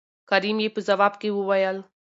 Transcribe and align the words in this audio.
کريم 0.29 0.57
يې 0.63 0.69
په 0.75 0.81
ځواب 0.87 1.13
کې 1.21 1.29
وويل 1.35 1.77